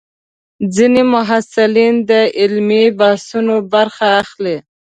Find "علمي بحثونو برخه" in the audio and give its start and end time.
2.39-4.07